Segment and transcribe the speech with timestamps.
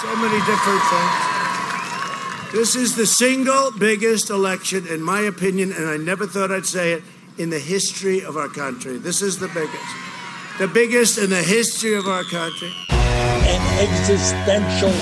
[0.00, 1.40] so many different things.
[2.52, 6.92] This is the single biggest election, in my opinion, and I never thought I'd say
[6.94, 7.02] it,
[7.36, 8.96] in the history of our country.
[8.96, 9.92] This is the biggest.
[10.58, 12.72] The biggest in the history of our country.
[12.90, 14.92] An existential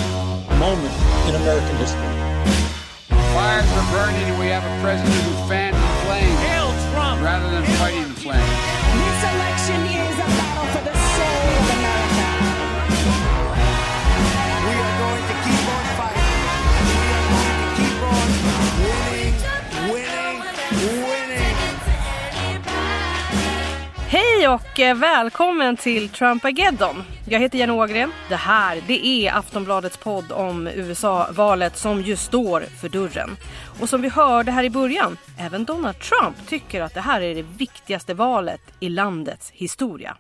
[0.59, 0.95] moment
[1.29, 2.01] in American history.
[3.35, 7.23] Fires are burning, and we have a president who fanned the flames Hail Trump!
[7.23, 8.68] rather than fighting the flames.
[24.49, 27.03] Hej och eh, välkommen till Trumpageddon.
[27.29, 28.13] Jag heter Jenny Ågren.
[28.29, 33.37] Det här det är Aftonbladets podd om USA-valet som just står för dörren.
[33.81, 37.35] Och som vi hörde här i början, även Donald Trump tycker att det här är
[37.35, 40.17] det viktigaste valet i landets historia.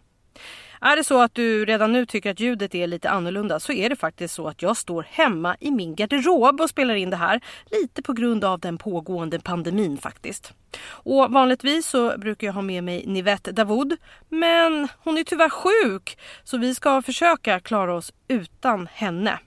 [0.81, 3.89] Är det så att du redan nu tycker att ljudet är lite annorlunda så är
[3.89, 7.41] det faktiskt så att jag står hemma i min garderob och spelar in det här.
[7.71, 10.53] Lite på grund av den pågående pandemin faktiskt.
[10.89, 13.97] Och vanligtvis så brukar jag ha med mig Nivette Davoud.
[14.29, 19.39] Men hon är tyvärr sjuk så vi ska försöka klara oss utan henne.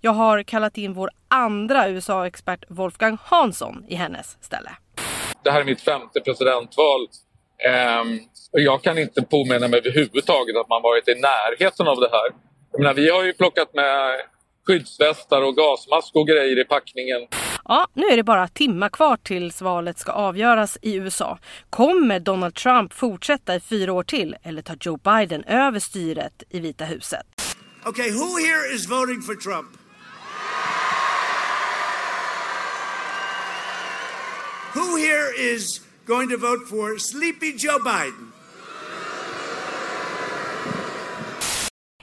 [0.00, 4.70] Jag har kallat in vår andra USA-expert Wolfgang Hansson i hennes ställe.
[5.44, 7.08] det här är mitt femte presidentval.
[7.64, 8.20] Ehm,
[8.52, 12.28] och jag kan inte påminna mig överhuvudtaget att man varit i närheten av det här.
[12.72, 14.20] Jag menar, vi har ju plockat med
[14.66, 17.20] skyddsvästar och gasmask och grejer i packningen.
[17.64, 21.38] Ja, nu är det bara timmar kvar tills valet ska avgöras i USA.
[21.70, 26.60] Kommer Donald Trump fortsätta i fyra år till eller tar Joe Biden över styret i
[26.60, 27.26] Vita huset?
[27.86, 29.68] Okay, who here is voting for Trump?
[34.74, 38.32] Who here is going to vote for Sleepy Joe Biden?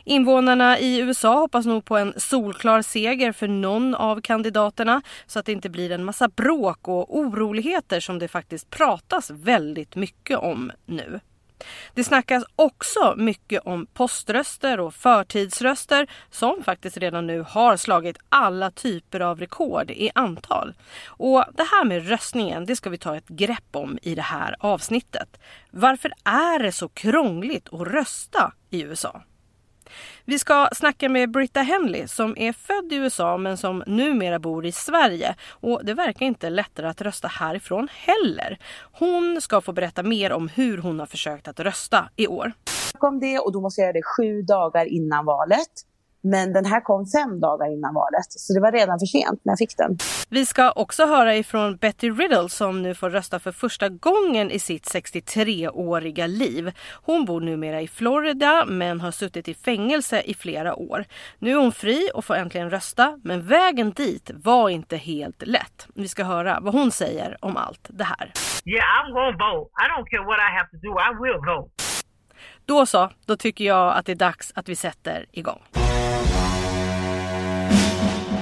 [0.03, 5.45] Invånarna i USA hoppas nog på en solklar seger för någon av kandidaterna så att
[5.45, 10.71] det inte blir en massa bråk och oroligheter som det faktiskt pratas väldigt mycket om
[10.85, 11.19] nu.
[11.93, 18.71] Det snackas också mycket om poströster och förtidsröster som faktiskt redan nu har slagit alla
[18.71, 20.73] typer av rekord i antal.
[21.07, 24.55] Och det här med röstningen, det ska vi ta ett grepp om i det här
[24.59, 25.39] avsnittet.
[25.71, 29.21] Varför är det så krångligt att rösta i USA?
[30.25, 34.65] Vi ska snacka med Britta Henley som är född i USA men som numera bor
[34.65, 35.35] i Sverige.
[35.49, 38.59] Och det verkar inte lättare att rösta härifrån heller.
[38.91, 42.53] Hon ska få berätta mer om hur hon har försökt att rösta i år.
[42.97, 45.88] kom det och då måste jag göra det sju dagar innan valet.
[46.21, 49.51] Men den här kom fem dagar innan valet, så det var redan för sent när
[49.51, 49.97] jag fick den.
[50.29, 54.59] Vi ska också höra ifrån Betty Riddle som nu får rösta för första gången i
[54.59, 56.71] sitt 63-åriga liv.
[57.03, 61.05] Hon bor numera i Florida men har suttit i fängelse i flera år.
[61.39, 65.87] Nu är hon fri och får äntligen rösta men vägen dit var inte helt lätt.
[65.95, 68.33] Vi ska höra vad hon säger om allt det här.
[68.65, 69.69] Yeah, I'm gonna vote.
[69.83, 70.91] I don't care what I have to do.
[70.91, 71.71] I will vote.
[72.65, 75.61] Då så, då tycker jag att det är dags att vi sätter igång.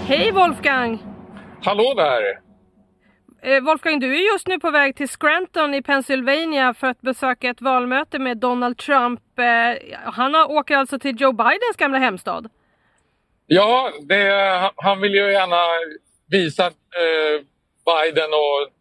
[0.07, 1.03] Hej Wolfgang!
[1.63, 2.39] Hallå där!
[3.43, 7.49] Eh, Wolfgang, du är just nu på väg till Scranton i Pennsylvania för att besöka
[7.49, 9.39] ett valmöte med Donald Trump.
[9.39, 12.49] Eh, han åker alltså till Joe Bidens gamla hemstad.
[13.47, 15.63] Ja, det, han vill ju gärna
[16.29, 17.41] visa eh,
[17.85, 18.71] Biden och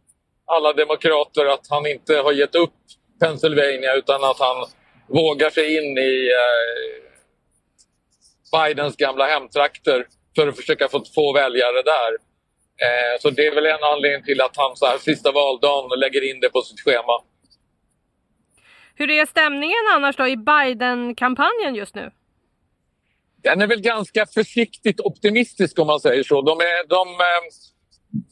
[0.45, 2.75] alla demokrater att han inte har gett upp
[3.21, 4.67] Pennsylvania utan att han
[5.09, 6.31] vågar sig in i
[8.53, 12.11] Bidens gamla hemtrakter för att försöka få, få väljare där.
[12.85, 16.31] Eh, så det är väl en anledning till att han så här sista valdagen lägger
[16.31, 17.15] in det på sitt schema.
[18.95, 22.11] Hur är stämningen annars då i Biden-kampanjen just nu?
[23.43, 26.43] Den är väl ganska försiktigt optimistisk om man säger så.
[26.43, 27.43] De är, de, eh,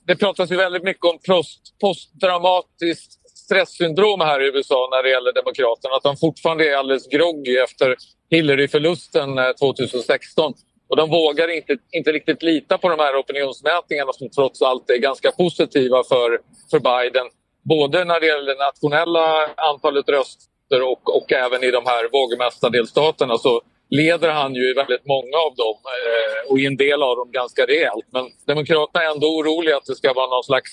[0.07, 5.33] det pratas ju väldigt mycket om post, posttraumatiskt stresssyndrom här i USA när det gäller
[5.33, 5.95] Demokraterna.
[5.95, 7.97] Att de fortfarande är alldeles groggy efter
[8.31, 10.55] Hillary-förlusten eh, 2016.
[10.89, 14.99] Och de vågar inte, inte riktigt lita på de här opinionsmätningarna som trots allt är
[14.99, 16.41] ganska positiva för,
[16.71, 17.27] för Biden.
[17.63, 23.39] Både när det gäller det nationella antalet röster och, och även i de här vågmästardelstaterna
[23.39, 27.17] så leder han ju i väldigt många av dem eh, och i en del av
[27.17, 28.07] dem ganska rejält.
[28.11, 30.71] Men Demokraterna är ändå oroliga att det ska vara någon slags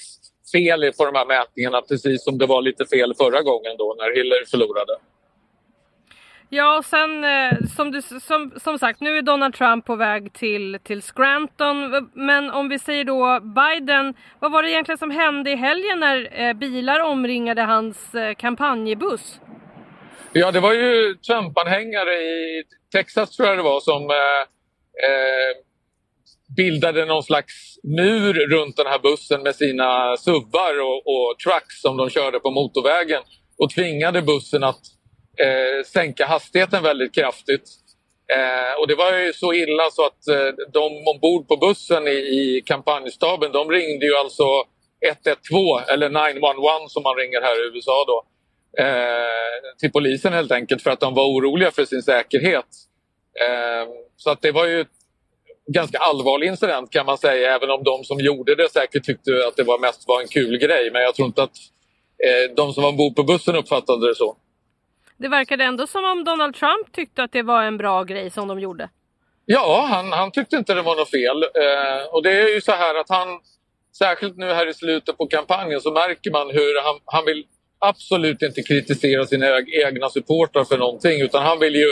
[0.51, 4.15] fel på de här mätningarna precis som det var lite fel förra gången då när
[4.15, 4.93] Hillary förlorade.
[6.53, 10.33] Ja, och sen eh, som, du, som, som sagt, nu är Donald Trump på väg
[10.33, 12.09] till, till Scranton.
[12.13, 16.41] Men om vi säger då Biden, vad var det egentligen som hände i helgen när
[16.41, 19.39] eh, bilar omringade hans eh, kampanjbuss?
[20.33, 24.41] Ja, det var ju Trump-anhängare i Texas tror jag det var som eh,
[25.07, 25.55] eh,
[26.57, 31.97] bildade någon slags mur runt den här bussen med sina subbar och, och trucks som
[31.97, 33.21] de körde på motorvägen
[33.57, 35.00] och tvingade bussen att
[35.37, 37.69] eh, sänka hastigheten väldigt kraftigt.
[38.35, 42.11] Eh, och det var ju så illa så att eh, de ombord på bussen i,
[42.11, 44.43] i kampanjstaben de ringde ju alltså
[45.01, 48.23] 112 eller 911 som man ringer här i USA då.
[48.83, 52.65] Eh, till polisen helt enkelt för att de var oroliga för sin säkerhet.
[53.39, 54.85] Eh, så att det var ju
[55.67, 59.55] ganska allvarlig incident kan man säga även om de som gjorde det säkert tyckte att
[59.55, 60.91] det var mest var en kul grej.
[60.91, 61.57] Men jag tror inte att
[62.25, 64.37] eh, de som var ombord på bussen uppfattade det så.
[65.21, 68.47] Det verkade ändå som om Donald Trump tyckte att det var en bra grej som
[68.47, 68.89] de gjorde.
[69.45, 71.43] Ja, han, han tyckte inte det var något fel.
[71.43, 73.27] Eh, och det är ju så här att han,
[73.97, 77.45] särskilt nu här i slutet på kampanjen så märker man hur han, han vill
[77.79, 79.45] absolut inte kritisera sina
[79.87, 81.89] egna supportrar för någonting utan han vill ju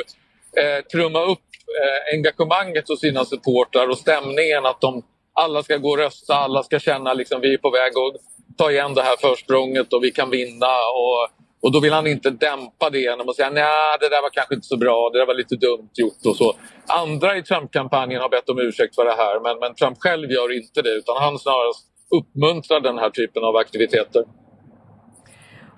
[0.61, 1.47] eh, trumma upp
[1.81, 5.03] eh, engagemanget hos sina supportrar och stämningen att de
[5.33, 8.21] alla ska gå och rösta, alla ska känna liksom vi är på väg att
[8.57, 10.73] ta igen det här försprånget och vi kan vinna.
[10.95, 11.29] Och,
[11.61, 14.55] och då vill han inte dämpa det genom att säga nej det där var kanske
[14.55, 16.55] inte så bra, det där var lite dumt gjort och så.
[16.87, 20.57] Andra i Trump-kampanjen har bett om ursäkt för det här men, men Trump själv gör
[20.57, 21.85] inte det utan han snarast
[22.19, 24.23] uppmuntrar den här typen av aktiviteter.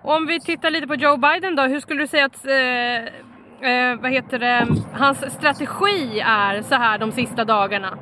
[0.04, 3.32] Om vi tittar lite på Joe Biden då, hur skulle du säga att eh
[3.64, 7.98] eh, vad heter det, hans strategi är så här de sista dagarna?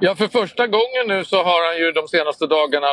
[0.00, 2.86] Ja, för första gången nu så har han ju de senaste dagarna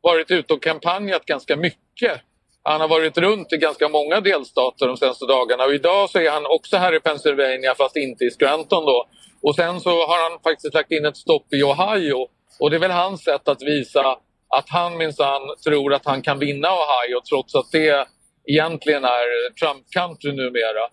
[0.00, 2.20] varit ute och kampanjat ganska mycket.
[2.66, 6.30] Han har varit runt i ganska många delstater de senaste dagarna och idag så är
[6.30, 9.08] han också här i Pennsylvania fast inte i Scranton då.
[9.42, 12.28] Och sen så har han faktiskt lagt in ett stopp i Ohio
[12.60, 14.18] och det är väl hans sätt att visa
[14.58, 18.06] att han minsann tror att han kan vinna Ohio trots att det
[18.46, 20.84] egentligen är Trump-country numera.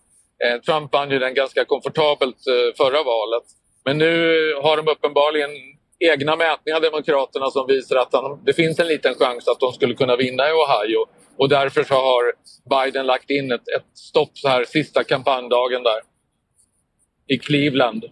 [0.44, 3.44] Eh, Trump vann ju den ganska komfortabelt eh, förra valet.
[3.86, 4.14] Men nu
[4.64, 5.50] har de uppenbarligen
[6.00, 9.94] egna mätningar, Demokraterna, som visar att han, det finns en liten chans att de skulle
[9.94, 11.06] kunna vinna i Ohio.
[11.38, 12.34] Och därför så har
[12.70, 16.02] Biden lagt in ett, ett stopp så här sista kampanjdagen där.
[17.28, 18.04] I Cleveland.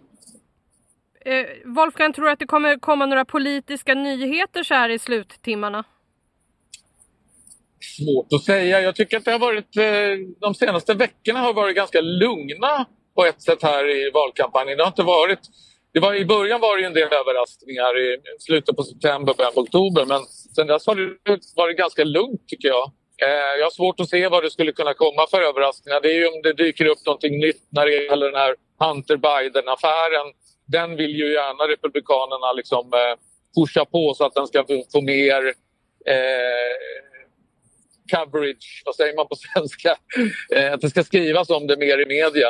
[1.25, 5.83] Eh, Wolfgang, tror du att det kommer komma några politiska nyheter så här i sluttimmarna?
[7.97, 8.81] Svårt att säga.
[8.81, 12.85] Jag tycker att det har varit, eh, de senaste veckorna har varit ganska lugna
[13.15, 14.77] på ett sätt här i valkampanjen.
[14.77, 15.39] Det har inte varit
[15.93, 19.61] det var, I början var det en del överraskningar i slutet på september, början på
[19.61, 20.05] oktober.
[20.05, 20.25] Men
[20.55, 22.91] sen dess har det varit ganska lugnt tycker jag.
[23.21, 26.01] Eh, jag har svårt att se vad det skulle kunna komma för överraskningar.
[26.01, 29.17] Det är ju om det dyker upp någonting nytt när det gäller den här Hunter
[29.17, 30.27] Biden-affären.
[30.65, 33.15] Den vill ju gärna Republikanerna liksom eh,
[33.55, 35.47] pusha på så att den ska få mer
[36.05, 36.75] eh,
[38.11, 39.95] coverage, vad säger man på svenska?
[40.55, 42.47] Eh, att det ska skrivas om det mer i media.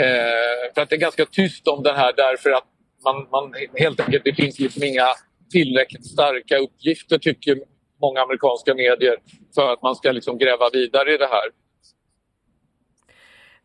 [0.00, 2.64] Eh, för att det är ganska tyst om den här därför att
[3.04, 5.06] man, man helt enkelt, det finns liksom inga
[5.50, 7.58] tillräckligt starka uppgifter tycker
[8.04, 9.16] många amerikanska medier
[9.54, 11.48] för att man ska liksom gräva vidare i det här.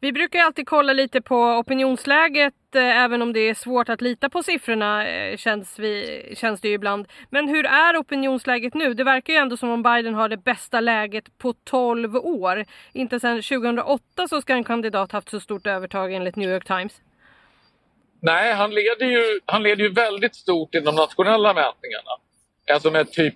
[0.01, 4.30] Vi brukar alltid kolla lite på opinionsläget eh, även om det är svårt att lita
[4.30, 7.07] på siffrorna eh, känns, vi, känns det ju ibland.
[7.30, 8.94] Men hur är opinionsläget nu?
[8.94, 12.65] Det verkar ju ändå som om Biden har det bästa läget på 12 år.
[12.94, 17.01] Inte sedan 2008 så ska en kandidat haft så stort övertag enligt New York Times.
[18.21, 22.11] Nej, han leder ju, han leder ju väldigt stort i de nationella mätningarna.
[22.73, 23.35] Alltså med typ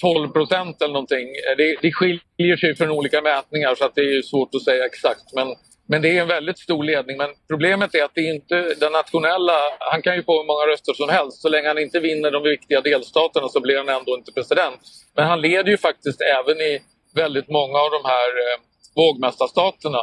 [0.00, 1.28] 12 procent eller någonting.
[1.28, 4.86] Eh, det, det skiljer sig från olika mätningar så att det är svårt att säga
[4.86, 5.32] exakt.
[5.34, 5.54] Men
[5.86, 7.16] men det är en väldigt stor ledning.
[7.16, 9.58] Men problemet är att det är inte den nationella...
[9.78, 11.42] Han kan ju få hur många röster som helst.
[11.42, 14.80] Så länge han inte vinner de viktiga delstaterna så blir han ändå inte president.
[15.16, 16.82] Men han leder ju faktiskt även i
[17.14, 18.56] väldigt många av de här eh,
[18.96, 20.02] vågmästarstaterna.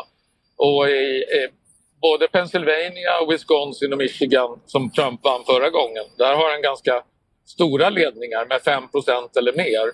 [0.57, 1.47] Och i, i
[2.01, 6.05] både Pennsylvania, Wisconsin och Michigan som Trump vann förra gången.
[6.17, 7.03] Där har han ganska
[7.51, 9.91] stora ledningar med 5% eller mer.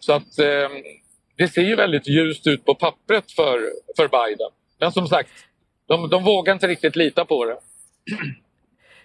[0.00, 0.68] Så att eh,
[1.36, 3.60] det ser ju väldigt ljust ut på pappret för,
[3.96, 4.50] för Biden.
[4.80, 5.30] Men som sagt,
[5.88, 7.56] de, de vågar inte riktigt lita på det.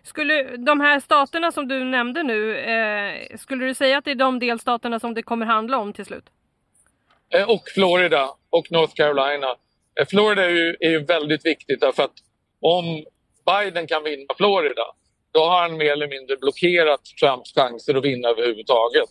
[0.03, 4.15] Skulle de här staterna som du nämnde nu, eh, skulle du säga att det är
[4.15, 6.25] de delstaterna som det kommer handla om till slut?
[7.33, 9.47] Eh, och Florida och North Carolina.
[9.99, 12.13] Eh, Florida är ju, är ju väldigt viktigt därför att
[12.59, 13.05] om
[13.45, 14.83] Biden kan vinna Florida
[15.36, 19.10] då har han mer eller mindre blockerat Trumps chanser att vinna överhuvudtaget.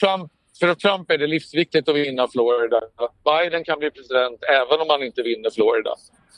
[0.00, 2.80] Trump för Trump är det livsviktigt att vinna Florida.
[3.24, 5.90] Biden kan bli president även om han inte vinner Florida.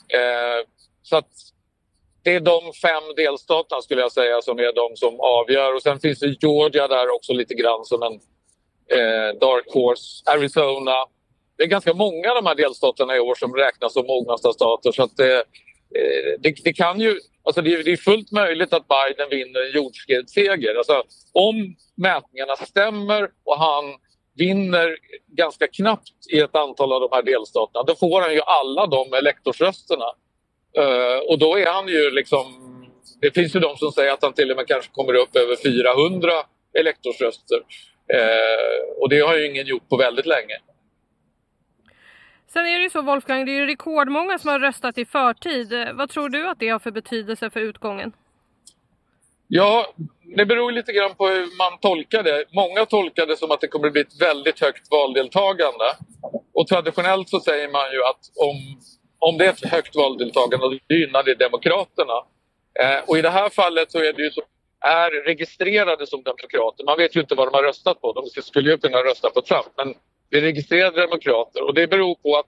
[0.07, 0.67] Eh,
[1.03, 1.31] så att
[2.23, 5.75] det är de fem delstaterna skulle jag säga som är de som avgör.
[5.75, 8.13] Och sen finns det Georgia där också lite grann som en
[8.97, 10.23] eh, dark horse.
[10.31, 10.95] Arizona.
[11.57, 14.91] Det är ganska många av de här delstaterna i år som räknas som mognaste stater.
[14.91, 18.73] Så att det, eh, det, det, kan ju, Alltså det, är, det är fullt möjligt
[18.73, 20.75] att Biden vinner en jordskredsseger.
[20.75, 23.83] Alltså, om mätningarna stämmer och han
[24.35, 24.97] vinner
[25.27, 29.13] ganska knappt i ett antal av de här delstaterna, då får han ju alla de
[29.13, 30.05] elektorsrösterna.
[30.77, 32.69] Uh, och då är han ju liksom...
[33.21, 35.55] Det finns ju de som säger att han till och med kanske kommer upp över
[35.55, 36.31] 400
[36.79, 37.57] elektorsröster.
[38.13, 40.57] Uh, och det har ju ingen gjort på väldigt länge.
[42.53, 45.73] Sen är det ju så Wolfgang, det är ju rekordmånga som har röstat i förtid.
[45.93, 48.11] Vad tror du att det har för betydelse för utgången?
[49.47, 49.93] Ja,
[50.37, 52.45] det beror lite grann på hur man tolkar det.
[52.51, 55.85] Många tolkar det som att det kommer att bli ett väldigt högt valdeltagande.
[56.53, 58.57] Och traditionellt så säger man ju att om,
[59.19, 62.17] om det är ett högt valdeltagande då gynnar det Demokraterna.
[62.79, 64.41] Eh, och i det här fallet så är det ju så
[64.79, 66.83] är registrerade som demokrater.
[66.83, 68.13] Man vet ju inte vad de har röstat på.
[68.13, 69.71] De skulle ju kunna rösta på Trump.
[69.77, 69.95] Men
[70.33, 72.45] det registrerade demokrater och det beror på att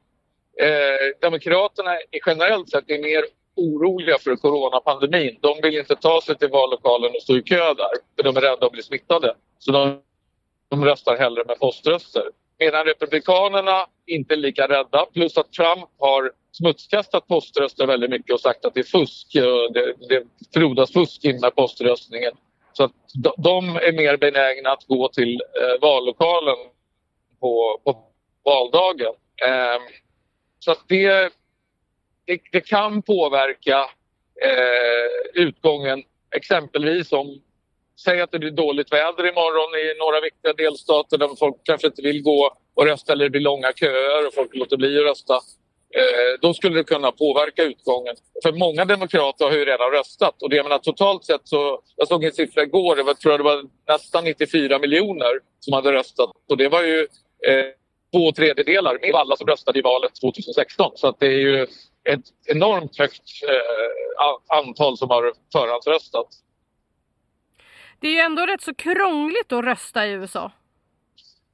[0.61, 3.23] eh, Demokraterna generellt sett är mer
[3.55, 5.37] oroliga för coronapandemin.
[5.41, 8.41] De vill inte ta sig till vallokalen och stå i kö där för de är
[8.41, 9.35] rädda att bli smittade.
[9.59, 10.01] Så de,
[10.69, 12.23] de röstar hellre med poströster.
[12.59, 18.41] Medan Republikanerna inte är lika rädda plus att Trump har smutskastat poströster väldigt mycket och
[18.41, 19.35] sagt att det är fusk.
[19.35, 20.23] Eh, det, det
[20.53, 22.33] frodas fusk med poströstningen.
[22.73, 22.91] Så att
[23.37, 26.55] de är mer benägna att gå till eh, vallokalen
[27.39, 28.03] på, på
[28.43, 29.13] valdagen.
[29.45, 29.81] Eh,
[30.59, 31.33] så att det,
[32.25, 33.77] det, det kan påverka
[34.41, 36.03] eh, utgången
[36.35, 37.41] exempelvis om
[38.03, 42.01] Säg att det blir dåligt väder imorgon i några viktiga delstater där folk kanske inte
[42.01, 45.33] vill gå och rösta eller det blir långa köer och folk låter bli att rösta.
[45.95, 48.15] Eh, då skulle det kunna påverka utgången.
[48.43, 52.23] För många demokrater har ju redan röstat och det menar, totalt sett så, jag såg
[52.23, 56.69] en siffra igår, jag tror det var nästan 94 miljoner som hade röstat och det
[56.69, 57.07] var ju
[58.11, 60.91] två tredjedelar av alla som röstade i valet 2016.
[60.95, 61.63] Så att det är ju
[62.03, 66.27] ett enormt högt eh, antal som har förhandsröstat.
[67.99, 70.51] Det är ju ändå rätt så krångligt att rösta i USA.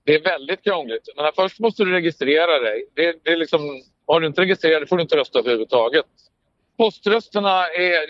[0.03, 1.09] Det är väldigt krångligt.
[1.15, 2.85] Men först måste du registrera dig.
[2.95, 6.05] Det, det är liksom, har du inte registrerat dig får du inte rösta överhuvudtaget
[6.81, 8.05] poströsterna är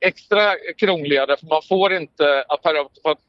[0.00, 2.44] extra krångliga därför man får inte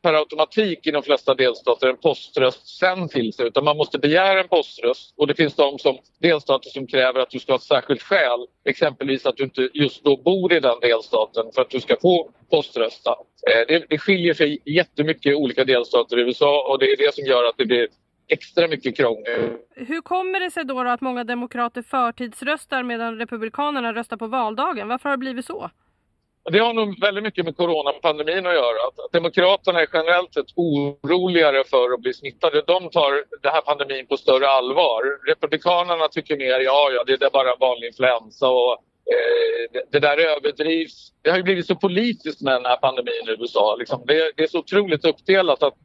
[0.02, 4.40] per, automatik i de flesta delstater en poströst sen till sig utan man måste begära
[4.40, 7.64] en poströst och det finns de som, delstater som kräver att du ska ha ett
[7.64, 11.80] särskilt skäl exempelvis att du inte just då bor i den delstaten för att du
[11.80, 13.12] ska få poströsta.
[13.52, 17.16] Eh, det, det skiljer sig jättemycket i olika delstater i USA och det är det
[17.16, 17.88] som gör att det blir
[18.28, 19.58] extra mycket krångel.
[19.76, 24.88] Hur kommer det sig då, då att många demokrater förtidsröstar medan republikanerna röstar på valdagen?
[24.88, 25.70] Varför har det blivit så?
[26.52, 28.88] Det har nog väldigt mycket med coronapandemin att göra.
[28.88, 32.64] Att Demokraterna är generellt sett oroligare för att bli smittade.
[32.68, 35.28] De tar den här pandemin på större allvar.
[35.28, 40.18] Republikanerna tycker mer, ja, ja, det är bara vanlig influensa och eh, det, det, där
[40.18, 41.12] överdrivs.
[41.22, 43.76] Det har ju blivit så politiskt med den här pandemin i USA.
[43.80, 44.04] Liksom.
[44.06, 45.76] Det, det, är så otroligt uppdelat att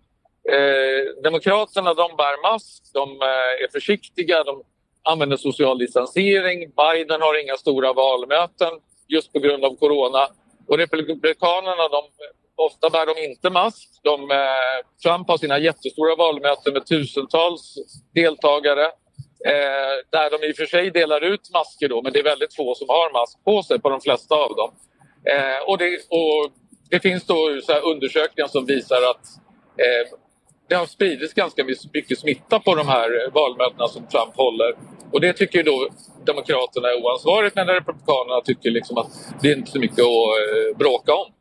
[0.57, 4.63] Eh, demokraterna de bär mask, de eh, är försiktiga, de
[5.03, 6.59] använder social distansering.
[6.59, 8.73] Biden har inga stora valmöten
[9.09, 10.29] just på grund av corona.
[10.69, 12.03] Och Republikanerna, de,
[12.57, 13.89] ofta bär de inte mask.
[14.03, 14.39] De, eh,
[15.03, 17.75] Trump har sina jättestora valmöten med tusentals
[18.15, 18.85] deltagare.
[19.47, 22.57] Eh, där de i och för sig delar ut masker då, men det är väldigt
[22.57, 24.71] få som har mask på sig på de flesta av dem.
[25.33, 26.53] Eh, och, det, och
[26.91, 29.27] det finns då så undersökningar som visar att
[29.77, 30.19] eh,
[30.71, 34.75] det har spridits ganska mycket smitta på de här eh, valmötena som Trump håller.
[35.13, 35.89] Och det tycker ju då
[36.27, 39.07] Demokraterna är oansvarigt medan Republikanerna tycker liksom att
[39.41, 41.33] det är inte så mycket att eh, bråka om.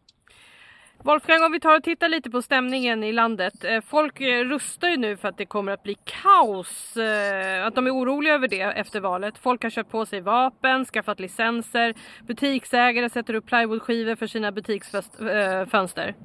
[1.03, 3.63] Wolfgang, om vi tar och tittar lite på stämningen i landet.
[3.63, 6.98] Eh, folk rustar ju nu för att det kommer att bli kaos.
[7.63, 9.38] Att de är oroliga över det efter valet.
[9.38, 11.93] Folk har köpt på sig vapen, skaffat licenser.
[12.27, 16.15] Butiksägare sätter upp plywoodskivor för sina butiksfönster.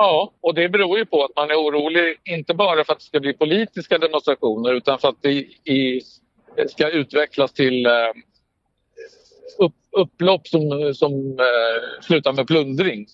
[0.00, 3.04] Ja, och det beror ju på att man är orolig inte bara för att det
[3.04, 5.30] ska bli politiska demonstrationer utan för att det
[5.64, 6.00] i,
[6.68, 7.92] ska utvecklas till eh,
[9.58, 13.06] upp, upplopp som, som eh, slutar med plundring.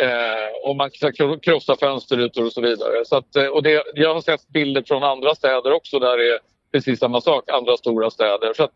[0.00, 1.12] Eh, och man ska
[1.42, 3.04] krossa fönsterrutor och så vidare.
[3.04, 6.34] Så att, eh, och det, jag har sett bilder från andra städer också där det
[6.34, 6.38] är
[6.72, 8.52] precis samma sak, andra stora städer.
[8.54, 8.72] Så att,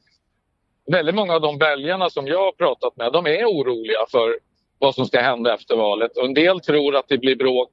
[0.86, 4.38] väldigt många av de väljarna som jag har pratat med de är oroliga för
[4.78, 6.16] vad som ska hända efter valet.
[6.16, 7.70] Och en del tror att det blir bråk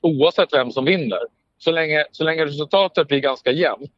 [0.00, 1.20] oavsett vem som vinner.
[1.58, 3.92] Så länge, så länge resultatet blir ganska jämnt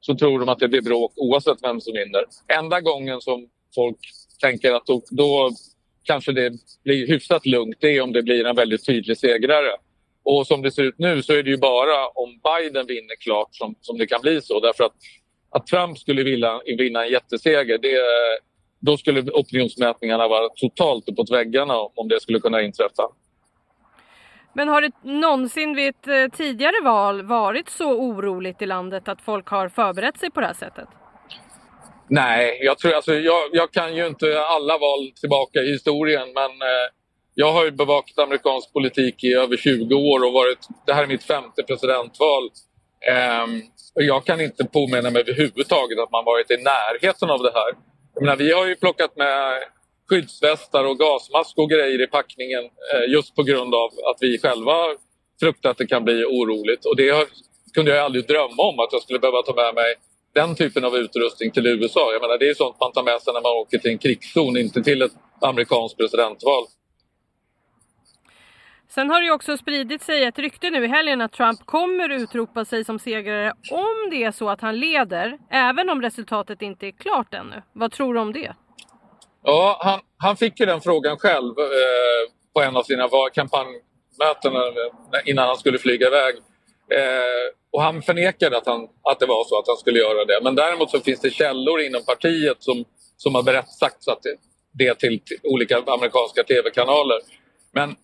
[0.00, 2.24] så tror de att det blir bråk oavsett vem som vinner.
[2.58, 3.98] Enda gången som folk
[4.40, 5.50] tänker att då, då
[6.02, 6.52] kanske det
[6.84, 9.70] blir hyfsat lugnt det är om det blir en väldigt tydlig segrare.
[10.22, 13.48] Och som det ser ut nu så är det ju bara om Biden vinner klart
[13.50, 14.60] som, som det kan bli så.
[14.60, 14.92] Därför att,
[15.50, 17.98] att Trump skulle vilja vinna en jätteseger det,
[18.80, 23.02] då skulle opinionsmätningarna vara totalt uppåt väggarna om det skulle kunna inträffa.
[24.52, 29.22] Men har det någonsin vid ett eh, tidigare val varit så oroligt i landet att
[29.22, 30.88] folk har förberett sig på det här sättet?
[32.08, 36.50] Nej, jag, tror, alltså, jag, jag kan ju inte alla val tillbaka i historien men
[36.50, 36.88] eh,
[37.34, 41.06] jag har ju bevakat amerikansk politik i över 20 år och varit, det här är
[41.06, 42.50] mitt femte presidentval.
[43.08, 43.46] Eh,
[43.94, 47.87] jag kan inte påminna mig överhuvudtaget att man varit i närheten av det här.
[48.18, 49.62] Jag menar, vi har ju plockat med
[50.08, 54.74] skyddsvästar och gasmask och grejer i packningen eh, just på grund av att vi själva
[55.40, 56.84] fruktar att det kan bli oroligt.
[56.84, 57.26] Och det har,
[57.74, 59.94] kunde jag aldrig drömma om att jag skulle behöva ta med mig
[60.34, 62.12] den typen av utrustning till USA.
[62.12, 64.56] Jag menar, det är sånt man tar med sig när man åker till en krigszon,
[64.56, 66.64] inte till ett amerikanskt presidentval.
[68.90, 72.08] Sen har det ju också spridit sig ett rykte nu i helgen att Trump kommer
[72.08, 76.86] utropa sig som segrare om det är så att han leder, även om resultatet inte
[76.86, 77.62] är klart ännu.
[77.72, 78.54] Vad tror du om det?
[79.42, 84.52] Ja, han, han fick ju den frågan själv eh, på en av sina kampanjmöten
[85.24, 86.34] innan han skulle flyga iväg.
[86.92, 90.40] Eh, och han förnekade att, han, att det var så att han skulle göra det.
[90.42, 92.84] Men däremot så finns det källor inom partiet som,
[93.16, 94.36] som har berättat sagt att det,
[94.72, 97.18] det till, till olika amerikanska tv-kanaler.
[97.72, 97.96] Men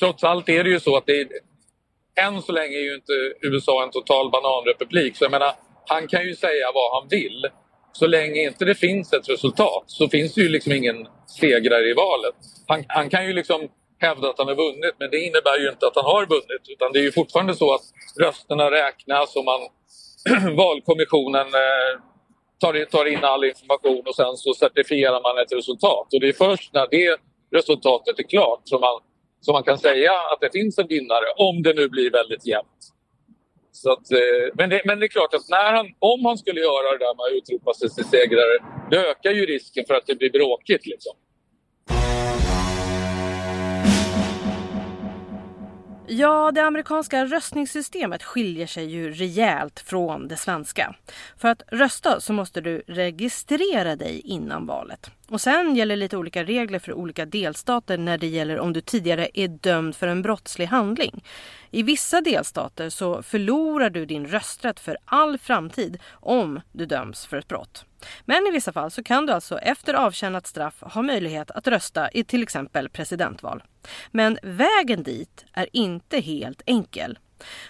[0.00, 1.28] trots allt är det ju så att det är,
[2.26, 5.16] än så länge är ju inte USA en total bananrepublik.
[5.16, 5.52] Så jag menar,
[5.86, 7.46] han kan ju säga vad han vill.
[7.92, 11.94] Så länge inte det finns ett resultat så finns det ju liksom ingen segrare i
[11.94, 12.34] valet.
[12.66, 15.86] Han, han kan ju liksom hävda att han har vunnit men det innebär ju inte
[15.86, 17.82] att han har vunnit utan det är ju fortfarande så att
[18.20, 19.60] rösterna räknas och man,
[20.56, 21.92] valkommissionen eh,
[22.60, 26.06] tar, tar in all information och sen så certifierar man ett resultat.
[26.14, 27.16] Och det är först när det
[27.58, 29.00] resultatet är klart som man,
[29.40, 32.80] så man kan säga att det finns en vinnare om det nu blir väldigt jämnt.
[33.72, 36.60] Så att, eh, men, det, men det är klart att när han, om han skulle
[36.60, 38.56] göra det där med att utropa sig till segrare,
[38.90, 40.86] då ökar ju risken för att det blir bråkigt.
[40.86, 41.12] Liksom.
[46.12, 50.94] Ja, det amerikanska röstningssystemet skiljer sig ju rejält från det svenska.
[51.36, 55.10] För att rösta så måste du registrera dig innan valet.
[55.30, 59.28] Och sen gäller lite olika regler för olika delstater när det gäller om du tidigare
[59.34, 61.24] är dömd för en brottslig handling.
[61.70, 67.36] I vissa delstater så förlorar du din rösträtt för all framtid om du döms för
[67.36, 67.84] ett brott.
[68.24, 72.10] Men i vissa fall så kan du alltså efter avtjänat straff ha möjlighet att rösta
[72.10, 73.62] i till exempel presidentval.
[74.10, 77.18] Men vägen dit är inte helt enkel.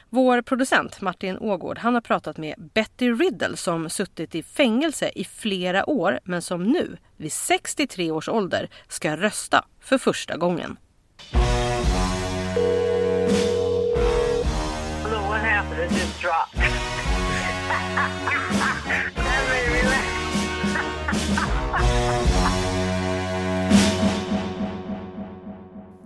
[0.08, 5.24] Vår producent Martin Ågård han har pratat med Betty Riddle som suttit i fängelse i
[5.24, 10.76] flera år men som nu vid 63 års ålder ska rösta för första gången.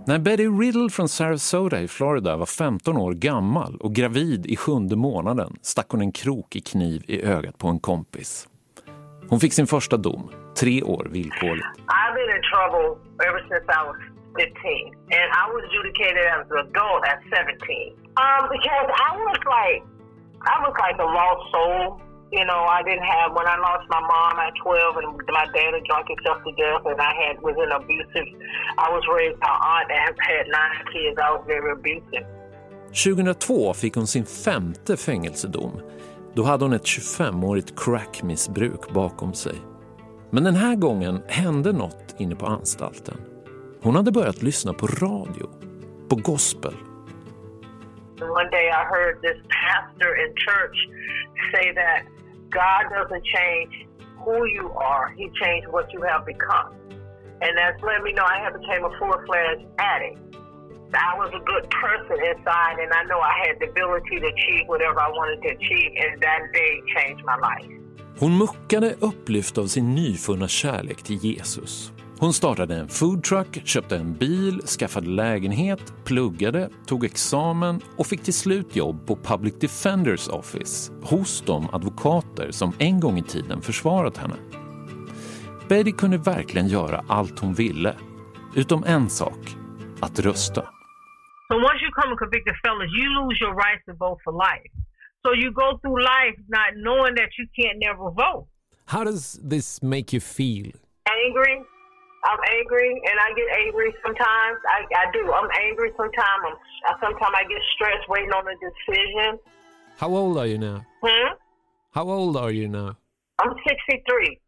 [0.06, 4.96] När Betty Riddle från Sarasota i Florida var 15 år gammal och gravid i sjunde
[4.96, 8.48] månaden stack hon en krok i kniv i ögat på en kompis.
[9.28, 11.66] Hon fick sin första dom, tre år villkorligt.
[12.00, 12.86] I've been in trouble
[13.28, 13.98] ever since I was
[14.38, 17.92] 15 and I was adjudicated as an adult at 17.
[18.24, 19.80] Um, because I was like,
[20.52, 21.80] I was like a lost soul.
[22.32, 25.74] You know, I didn't have, when I lost my mom at 12 and my dad
[25.74, 28.28] had drunk himself to death and I had, was in abusive,
[28.78, 31.16] I was raised by aunt and had nine kids.
[31.26, 32.26] I was very abusive.
[32.92, 35.80] 2002 fick hon sin femte fängelsedom.
[36.34, 39.54] Då hade hon ett 25-årigt crackmissbruk bakom sig.
[40.30, 43.16] Men den här gången hände något inne på anstalten.
[43.82, 45.48] Hon hade börjat lyssna på radio,
[46.08, 46.74] på gospel.
[48.20, 50.78] One day I heard this pastor in church
[51.52, 52.13] say that
[52.54, 53.72] God doesn't change
[54.24, 56.74] who you are, He changed what you have become.
[57.42, 60.18] And that's let me know I have became a full-fledged addict.
[60.94, 64.64] I was a good person inside and I know I had the ability to achieve
[64.68, 67.70] whatever I wanted to achieve and that day changed my life.
[68.20, 71.92] Hon muckade upplyft av sin nyfunna kärlek till Jesus.
[72.18, 78.34] Hon startade en foodtruck, köpte en bil, skaffade lägenhet, pluggade, tog examen och fick till
[78.34, 84.16] slut jobb på Public Defenders Office hos de advokater som en gång i tiden försvarat
[84.16, 84.34] henne.
[85.68, 87.94] Betty kunde verkligen göra allt hon ville,
[88.54, 89.38] utom en sak,
[90.00, 90.62] att rösta.
[91.48, 94.72] So once you come a convicted felon, you lose your right to vote for life.
[95.22, 98.46] So you go through life not knowing that you can't never vote.
[98.86, 100.72] How does this make you feel?
[101.24, 101.73] Angry.
[102.28, 104.56] I'm angry and I get angry sometimes.
[104.76, 105.22] I, I do.
[105.38, 106.42] I'm angry sometimes.
[106.48, 109.32] I'm, sometimes I get stressed waiting on a decision.
[110.00, 110.78] How old are you now?
[111.04, 111.30] Hmm?
[111.92, 112.96] How old are you now?
[113.40, 114.38] I'm 63.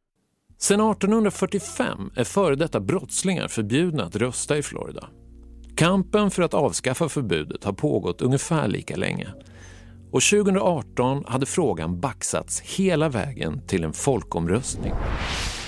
[0.59, 5.09] Sedan 1845 är före detta brottslingar förbjudna att rösta i Florida.
[5.77, 9.29] Kampen för att avskaffa förbudet har pågått ungefär lika länge.
[10.13, 14.93] Och 2018 hade frågan baxats hela vägen till en folkomröstning.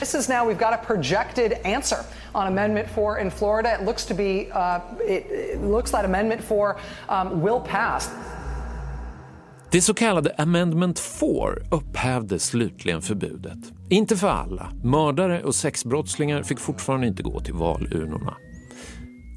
[0.01, 3.77] This is now we've got a projected answer on Amendment 4 in Florida.
[3.81, 6.77] It looks to be uh, it, it looks like Amendment 4
[7.09, 8.11] um, will pass.
[9.71, 11.29] Det så kallade Amendment 4
[11.71, 13.59] upphävde slutligen förbudet.
[13.91, 14.73] Inte för alla.
[14.85, 18.37] Mördare och sexbrottslingar fick fortfarande inte gå till valurnorna.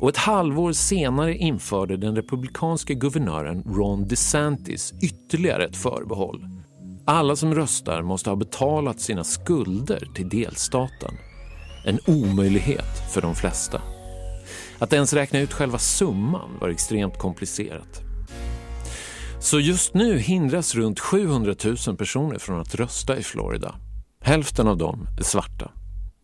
[0.01, 6.60] Och ett halvår senare införde den republikanske guvernören Ron DeSantis ytterligare ett förbehåll.
[7.11, 11.13] Alla som röstar måste ha betalat sina skulder till delstaten.
[11.85, 13.81] En omöjlighet för de flesta.
[14.79, 18.01] Att ens räkna ut själva summan var extremt komplicerat.
[19.39, 21.55] Så just nu hindras runt 700
[21.87, 23.75] 000 personer från att rösta i Florida.
[24.23, 25.71] Hälften av dem är svarta.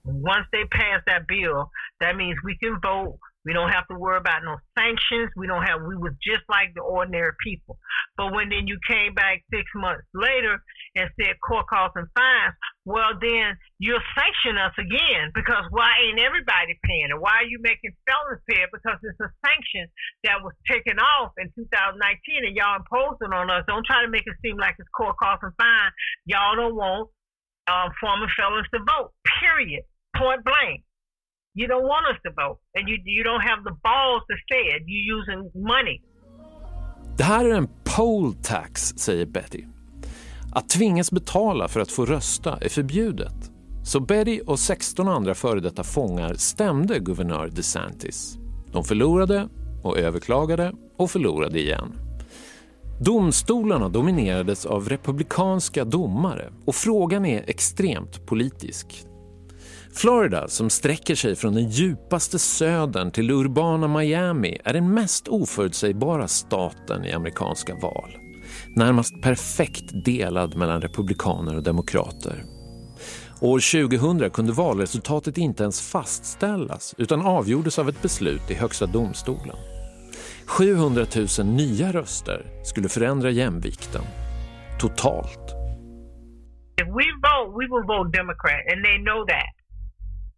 [0.05, 1.59] Once they pass that bill,
[2.01, 3.26] that means we can vote.
[3.47, 5.31] We don't have to worry about no sanctions.
[5.39, 5.79] We don't have.
[5.87, 7.79] We was just like the ordinary people.
[8.19, 10.59] But when then you came back six months later
[10.99, 16.19] and said court costs and fines, well then you'll sanction us again because why ain't
[16.19, 17.15] everybody paying it?
[17.15, 18.69] Why are you making felons pay it?
[18.75, 19.87] Because it's a sanction
[20.27, 23.63] that was taken off in 2019 and y'all imposed it on us.
[23.63, 25.95] Don't try to make it seem like it's court costs and fines.
[26.27, 27.07] Y'all don't want
[27.71, 29.15] um, former felons to vote.
[29.39, 29.87] Period.
[30.19, 30.83] Point blank.
[31.59, 34.63] You don't want us to vote, and you you don't have the balls to say
[34.75, 34.81] it.
[34.91, 36.01] You're using money.
[37.17, 37.67] Det här är en
[37.97, 39.63] poll tax, säger Betty.
[40.53, 43.51] Att tvingas betala för att få rösta är förbjudet.
[43.83, 48.37] Så Betty och 16 andra före detta fångar stämde guvernör DeSantis.
[48.71, 49.49] De förlorade
[49.83, 51.93] och överklagade och förlorade igen.
[53.01, 59.07] Domstolarna dominerades av republikanska domare och frågan är extremt politisk.
[59.97, 66.27] Florida, som sträcker sig från den djupaste södern till urbana Miami, är den mest oförutsägbara
[66.27, 68.17] staten i amerikanska val.
[68.75, 72.43] Närmast perfekt delad mellan republikaner och demokrater.
[73.41, 79.55] År 2000 kunde valresultatet inte ens fastställas utan avgjordes av ett beslut i Högsta domstolen.
[80.45, 81.05] 700
[81.39, 84.01] 000 nya röster skulle förändra jämvikten.
[84.79, 85.53] Totalt.
[86.81, 89.56] If we vote, we will vote Democrat, and they know that.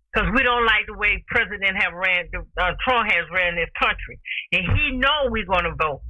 [0.10, 4.20] Because we don't like the way President have ran, uh, Trump has ran this country,
[4.52, 6.02] and he know we're going to vote.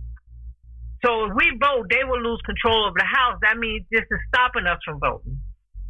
[1.03, 3.37] So if we vote, they will lose control of the House.
[3.41, 5.39] That means this is stopping us from voting.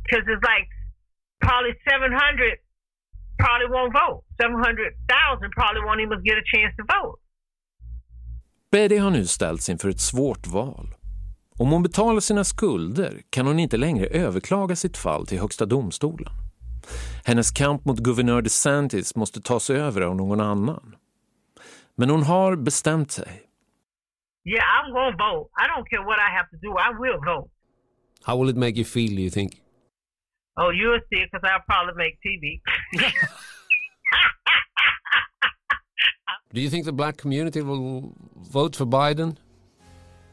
[0.03, 0.69] Because it's like
[1.41, 2.57] probably 700
[3.37, 4.23] probably won't vote.
[4.41, 7.19] 700,000 probably won't even get a chance to vote.
[8.71, 10.95] Betty har nu ställts inför ett svårt val.
[11.57, 16.33] Om hon betalar sina skulder kan hon inte längre överklaga sitt fall till Högsta domstolen.
[17.25, 20.95] Hennes kamp mot guvernör DeSantis måste tas över av någon annan.
[21.95, 23.45] Men hon har bestämt sig.
[24.45, 25.49] Yeah, I'm going to vote.
[25.63, 26.69] I don't care what I have to do.
[26.77, 27.49] I will vote.
[28.25, 29.51] How will it make you feel, do you think?
[30.55, 32.61] Oh, you'll see because I'll probably make TV.
[36.53, 39.37] Do you think the black community will vote for Biden?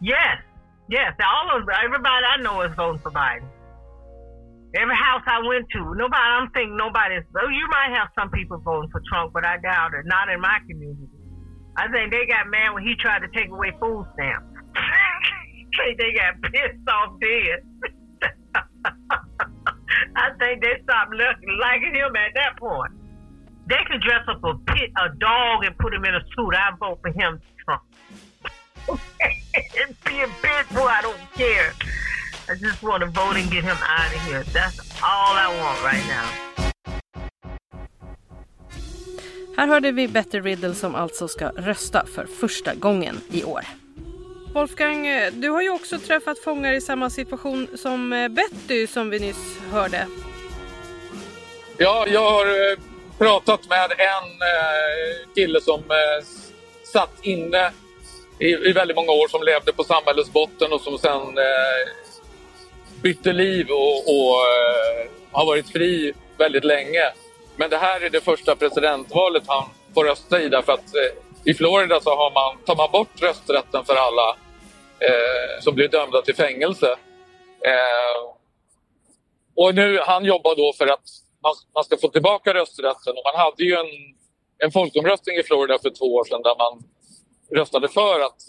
[0.01, 0.39] yes,
[0.89, 1.13] yes.
[1.21, 3.49] All of everybody I know is voting for Biden.
[4.77, 6.21] Every house I went to, nobody.
[6.21, 7.25] I'm thinking nobody's.
[7.33, 10.05] Oh, you might have some people voting for Trump, but I doubt it.
[10.05, 11.09] Not in my community.
[11.77, 14.47] I think they got mad when he tried to take away food stamps.
[15.77, 17.61] Think they got pissed off dead.
[20.17, 22.93] I think they stopped liking, liking him at that point.
[23.69, 26.55] They could dress up a pit, a dog, and put him in a suit.
[26.55, 27.83] I vote for him, Trump.
[30.07, 31.75] be a bitch, boy, I don't care.
[32.49, 34.45] I just want to vote and get him out of here.
[34.45, 36.47] That's all I want right now.
[39.57, 43.65] Här hörde vi Betty Riddle som alltså ska rösta för första gången i år.
[44.55, 49.19] Wolfgang, du har ju också träffat fångar i samma situation som eh, Betty som vi
[49.19, 50.07] nyss hörde.
[51.79, 52.79] Ja, jag har eh,
[53.19, 55.83] pratat med en eh, kille som
[56.93, 57.73] satt inne
[58.39, 61.39] i, väldigt många år som levde på samhällets botten och som sen
[63.03, 67.13] bytte liv och, och eh, har varit fri väldigt länge.
[67.57, 71.55] Men det här är det första presidentvalet han får rösta i därför att eh, i
[71.55, 74.37] Florida så har man, tar man bort rösträtten för alla
[75.01, 76.97] eh, som blir dömda till fängelse.
[77.67, 78.33] Eh,
[79.57, 81.05] och nu, han jobbar då för att
[81.43, 84.17] man, man ska få tillbaka rösträtten och man hade ju en,
[84.59, 86.83] en folkomröstning i Florida för två år sedan där man
[87.55, 88.41] röstade för att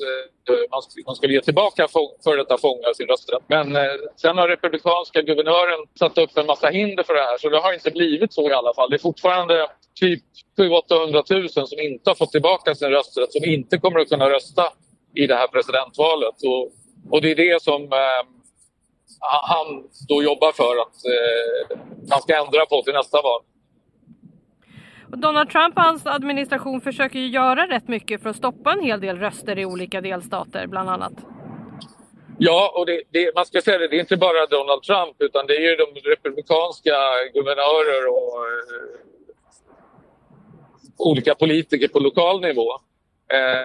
[0.50, 1.88] eh, man, man skulle ge tillbaka
[2.24, 3.44] före detta fångar sin rösträtt.
[3.48, 3.82] Men eh,
[4.16, 7.74] sen har republikanska guvernören satt upp en massa hinder för det här så det har
[7.74, 8.90] inte blivit så i alla fall.
[8.90, 9.68] Det är fortfarande
[10.00, 10.24] typ
[10.58, 14.64] 700 000 som inte har fått tillbaka sin rösträtt som inte kommer att kunna rösta
[15.16, 16.36] i det här presidentvalet.
[16.46, 16.72] Och,
[17.12, 18.24] och det är det som eh,
[19.44, 19.68] han
[20.08, 21.78] då jobbar för att eh,
[22.10, 23.42] han ska ändra på till nästa val.
[25.10, 29.02] Donald Trump och hans administration försöker ju göra rätt mycket för att stoppa en hel
[29.02, 31.14] del röster i olika delstater bland annat.
[32.40, 35.48] Ja, och det, det, man ska säga det, det är inte bara Donald Trump utan
[35.48, 36.96] det är ju de republikanska
[37.34, 39.08] guvernörer och eh,
[40.98, 42.72] olika politiker på lokal nivå.
[43.34, 43.62] Eh,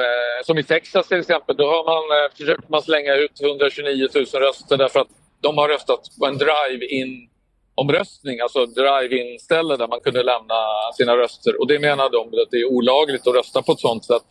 [0.00, 4.08] eh, som i Texas till exempel, då har man, eh, försökt man slänga ut 129
[4.14, 5.08] 000 röster därför att
[5.40, 7.28] de har röstat på en drive-in
[7.76, 10.54] omröstning, alltså drive-in-ställe där man kunde lämna
[10.96, 11.60] sina röster.
[11.60, 14.28] Och det menar de att det är olagligt att rösta på ett sånt sätt.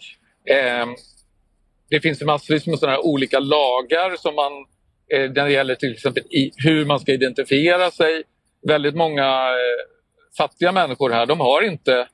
[0.49, 0.86] Eh,
[1.89, 4.51] det finns massvis med sådana här olika lagar som man,
[5.13, 8.23] eh, när det gäller till exempel i, hur man ska identifiera sig.
[8.67, 9.81] Väldigt många eh,
[10.38, 12.08] fattiga människor här, de har inte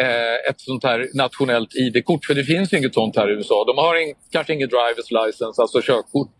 [0.00, 3.64] eh, ett sånt här nationellt ID-kort, för det finns inget sånt här i USA.
[3.66, 6.30] De har in, kanske inget drivers license, alltså körkort.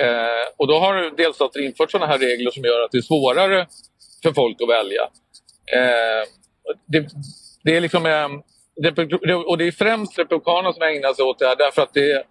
[0.00, 3.66] Eh, och då har delstater infört sådana här regler som gör att det är svårare
[4.22, 5.02] för folk att välja.
[5.72, 6.28] Eh,
[6.86, 7.08] det,
[7.64, 11.56] det, är liksom, eh, och det är främst republikanerna som ägnar sig åt det här
[11.56, 12.24] därför att det är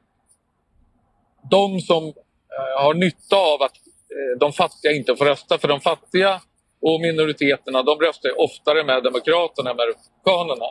[1.52, 3.78] de som eh, har nytta av att
[4.16, 5.58] eh, de fattiga inte får rösta.
[5.58, 6.42] För de fattiga
[6.82, 10.66] och minoriteterna de röstar oftare med Demokraterna än med Republikanerna.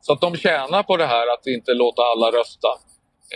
[0.00, 2.68] Så att de tjänar på det här att inte låta alla rösta.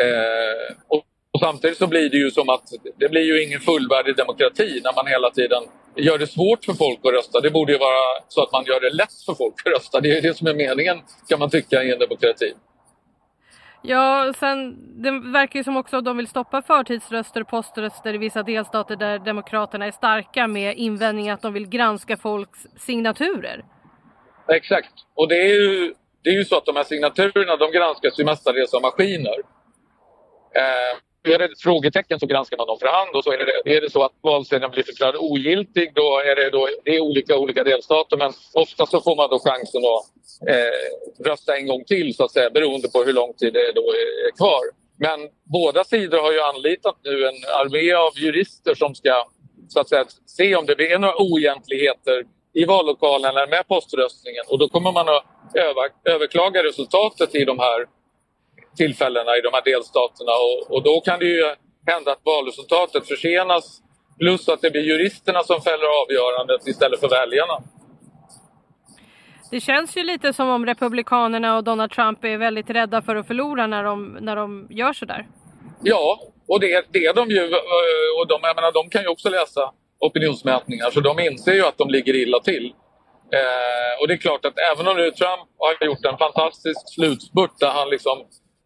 [0.01, 1.05] Eh, och
[1.39, 2.63] och samtidigt så blir det ju som att
[2.99, 5.63] det blir ju ingen fullvärdig demokrati när man hela tiden
[5.97, 7.41] gör det svårt för folk att rösta.
[7.41, 10.01] Det borde ju vara så att man gör det lätt för folk att rösta.
[10.01, 10.99] Det är det som är meningen
[11.29, 12.53] kan man tycka i en demokrati.
[13.83, 18.19] Ja, sen det verkar ju som också att de vill stoppa förtidsröster och poströster i
[18.19, 23.65] vissa delstater där Demokraterna är starka med invändning att de vill granska folks signaturer.
[24.49, 28.21] Exakt, och det är ju, det är ju så att de här signaturerna de granskas
[28.21, 29.39] ju mestadels av maskiner.
[30.55, 33.77] Eh, är det ett frågetecken så granskar man dem för hand och så är det,
[33.77, 37.37] är det så att valsedeln blir förklarad ogiltig då är det, då, det är olika
[37.37, 40.07] olika delstater men ofta så får man då chansen att
[40.49, 43.81] eh, rösta en gång till så att säga beroende på hur lång tid det då
[43.81, 44.63] är kvar.
[45.01, 49.25] Men båda sidor har ju anlitat nu en armé av jurister som ska
[49.69, 54.59] så att säga, se om det blir några oegentligheter i vallokalen eller med poströstningen och
[54.59, 57.87] då kommer man att öva, överklaga resultatet i de här
[58.83, 61.45] tillfällena i de här delstaterna och, och då kan det ju
[61.93, 63.65] hända att valresultatet försenas
[64.19, 67.57] plus att det blir juristerna som fäller avgörandet istället för väljarna.
[69.51, 73.27] Det känns ju lite som om Republikanerna och Donald Trump är väldigt rädda för att
[73.27, 75.27] förlora när de, när de gör sådär.
[75.83, 77.45] Ja, och det, det är de ju.
[78.19, 81.79] Och de, jag menar, de kan ju också läsa opinionsmätningar så de inser ju att
[81.79, 82.67] de ligger illa till.
[83.39, 87.59] Eh, och det är klart att även om nu Trump har gjort en fantastisk slutspurt
[87.61, 88.17] där han liksom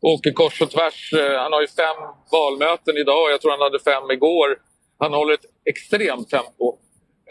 [0.02, 1.12] åker kors och tvärs.
[1.12, 1.96] Eh, han har ju fem
[2.32, 3.30] valmöten idag.
[3.30, 4.58] Jag tror han hade fem igår.
[4.98, 6.78] Han håller ett extremt tempo.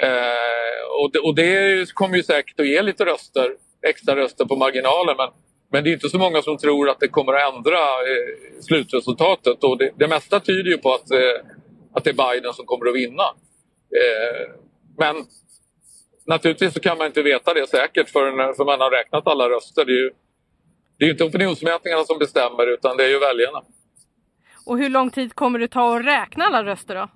[0.02, 3.56] Eh, och, det, och det kommer ju säkert att ge lite röster,
[3.88, 5.16] extra röster på marginalen.
[5.18, 5.30] Men,
[5.72, 9.64] men det är inte så många som tror att det kommer att ändra eh, slutresultatet.
[9.64, 11.20] Och det, det mesta tyder ju på att, eh,
[11.94, 13.24] att det är Biden som kommer att vinna.
[14.02, 14.50] Eh,
[14.98, 15.16] men
[16.26, 19.86] naturligtvis så kan man inte veta det säkert förrän, förrän man har räknat alla röster.
[19.86, 20.12] Det är ju,
[21.02, 23.62] det är ju inte opinionsmätningarna som bestämmer utan det är ju väljarna.
[24.66, 27.10] Och hur lång tid kommer det ta att räkna alla röster då?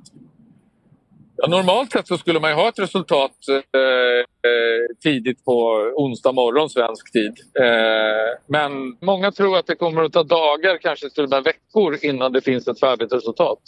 [1.35, 6.69] Ja, normalt sett så skulle man ha ett resultat eh, eh, tidigt på onsdag morgon
[6.69, 7.33] svensk tid.
[7.59, 11.97] Eh, men många tror att det kommer att ta dagar, kanske till och med veckor
[12.01, 13.59] innan det finns ett färdigt resultat.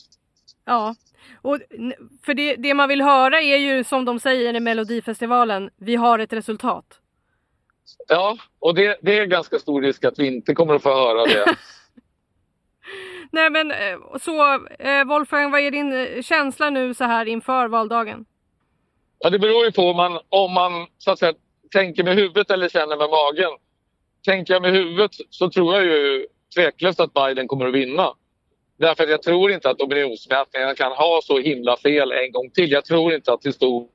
[0.66, 0.96] Ja,
[1.42, 1.60] och
[2.26, 6.20] för det, det man vill höra är ju som de säger i Melodifestivalen, vi har
[6.20, 7.02] ett resultat.
[8.08, 11.26] Ja, och det, det är ganska stor risk att vi inte kommer att få höra
[11.26, 11.46] det.
[13.32, 17.68] Nej men eh, så eh, Wolfgang, vad är din eh, känsla nu så här inför
[17.68, 18.26] valdagen?
[19.20, 21.34] Ja, det beror ju på om man, om man så att säga,
[21.72, 23.52] tänker med huvudet eller känner med magen.
[24.26, 28.14] Tänker jag med huvudet så tror jag ju tveklöst att Biden kommer att vinna.
[28.80, 32.72] Därför att jag tror inte att opinionsmätningarna kan ha så himla fel en gång till.
[32.72, 33.90] Jag tror inte att historien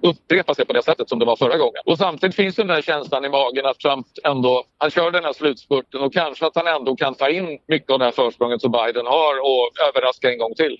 [0.00, 1.82] upprepa sig på det sättet som det var förra gången.
[1.84, 5.32] Och samtidigt finns den där känslan i magen att Trump ändå, han kör den här
[5.32, 8.72] slutspurten och kanske att han ändå kan ta in mycket av det här försprånget som
[8.72, 10.76] Biden har och överraska en gång till.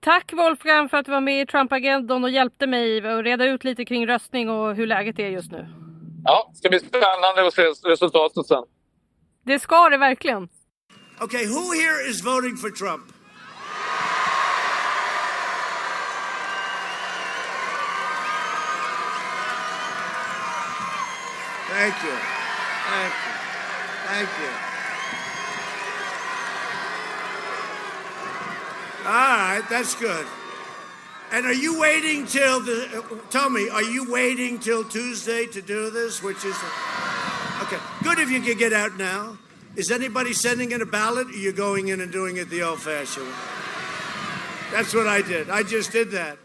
[0.00, 3.64] Tack Wolfgang för att du var med i Trump-agendan och hjälpte mig att reda ut
[3.64, 5.66] lite kring röstning och hur läget är just nu.
[6.24, 8.64] Ja, det ska bli spännande att se resultatet sen.
[9.44, 10.48] Det ska det verkligen.
[11.20, 13.17] Okay, who here is voting for Trump?
[21.68, 22.16] Thank you.
[22.88, 23.32] Thank you.
[24.06, 24.50] Thank you.
[29.04, 30.26] All right, that's good.
[31.30, 33.04] And are you waiting till the?
[33.30, 36.22] Tell me, are you waiting till Tuesday to do this?
[36.22, 36.56] Which is
[37.62, 37.78] okay.
[38.02, 39.36] Good if you could get out now.
[39.76, 41.26] Is anybody sending in a ballot?
[41.28, 43.32] Or are you going in and doing it the old-fashioned way?
[44.72, 45.50] That's what I did.
[45.50, 46.38] I just did that.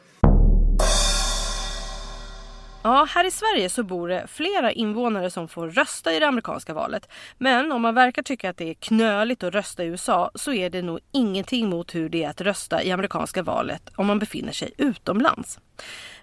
[2.86, 6.74] Ja, här i Sverige så bor det flera invånare som får rösta i det amerikanska
[6.74, 7.10] valet.
[7.38, 10.70] Men om man verkar tycka att det är knöligt att rösta i USA så är
[10.70, 14.52] det nog ingenting mot hur det är att rösta i amerikanska valet om man befinner
[14.52, 15.60] sig utomlands.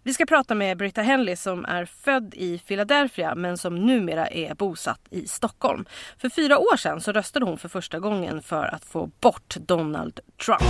[0.02, 4.54] Vi ska prata med Britta Henley som är född i Philadelphia men som numera är
[4.54, 5.84] bosatt i Stockholm.
[6.18, 10.20] För fyra år sedan så röstade hon för första gången för att få bort Donald
[10.36, 10.62] Trump.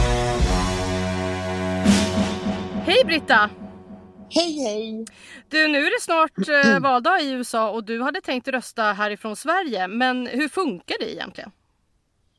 [2.87, 3.51] Hej Britta!
[4.33, 5.05] Hej hej!
[5.49, 9.37] Du, nu är det snart eh, valdag i USA och du hade tänkt rösta härifrån
[9.37, 9.89] Sverige.
[9.89, 11.51] Men hur funkar det egentligen?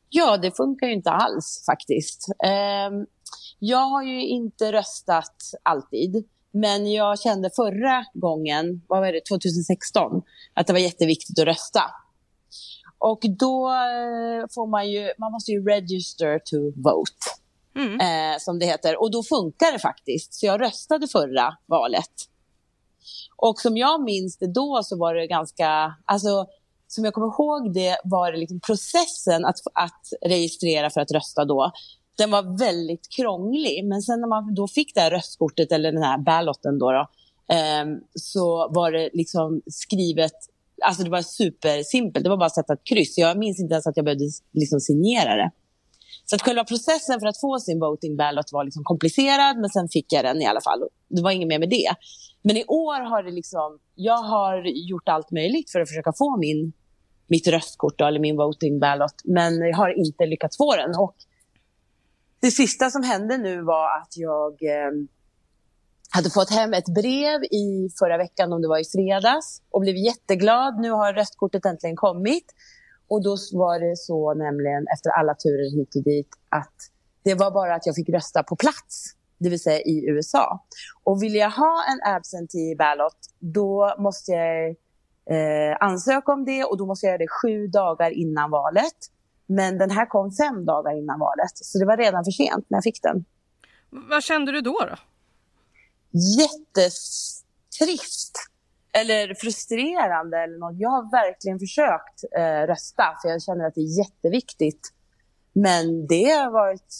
[0.08, 2.28] Ja, det funkar ju inte alls faktiskt.
[2.90, 3.06] Um,
[3.58, 6.28] jag har ju inte röstat alltid.
[6.50, 10.22] Men jag kände förra gången, vad var det, 2016,
[10.54, 11.82] att det var jätteviktigt att rösta.
[12.98, 17.41] Och då eh, får man ju, man måste ju register to vote.
[17.76, 18.00] Mm.
[18.00, 19.00] Eh, som det heter.
[19.00, 20.34] Och då funkar det faktiskt.
[20.34, 22.28] Så jag röstade förra valet.
[23.36, 26.46] Och som jag minns det då så var det ganska, alltså
[26.86, 31.44] som jag kommer ihåg det var det liksom processen att, att registrera för att rösta
[31.44, 31.72] då.
[32.18, 36.02] Den var väldigt krånglig, men sen när man då fick det här röstkortet eller den
[36.02, 37.08] här ballotten då, då
[37.54, 40.32] eh, så var det liksom skrivet,
[40.82, 43.18] alltså det var supersimpelt, det var bara att sätta ett kryss.
[43.18, 45.50] Jag minns inte ens att jag behövde liksom signera det.
[46.24, 49.88] Så att själva processen för att få sin voting ballot var liksom komplicerad, men sen
[49.88, 50.88] fick jag den i alla fall.
[51.08, 51.94] Det var inget mer med det.
[52.42, 56.36] Men i år har det liksom, jag har gjort allt möjligt för att försöka få
[56.36, 56.72] min,
[57.26, 60.90] mitt röstkort då, eller min voting ballot, men jag har inte lyckats få den.
[60.98, 61.16] Och
[62.40, 64.92] det sista som hände nu var att jag eh,
[66.10, 69.96] hade fått hem ett brev i förra veckan, om det var i fredags, och blev
[69.96, 70.80] jätteglad.
[70.80, 72.44] Nu har röstkortet äntligen kommit.
[73.12, 76.74] Och då var det så nämligen efter alla turer hit och dit att
[77.22, 79.04] det var bara att jag fick rösta på plats,
[79.38, 80.64] det vill säga i USA.
[81.04, 84.68] Och vill jag ha en absentee ballot, då måste jag
[85.30, 88.96] eh, ansöka om det och då måste jag göra det sju dagar innan valet.
[89.46, 92.76] Men den här kom fem dagar innan valet, så det var redan för sent när
[92.76, 93.24] jag fick den.
[93.90, 94.78] Vad kände du då?
[94.80, 94.96] då?
[96.40, 98.51] Jättetrist
[98.92, 100.76] eller frustrerande eller något.
[100.78, 104.92] Jag har verkligen försökt eh, rösta för jag känner att det är jätteviktigt.
[105.52, 106.94] Men det har varit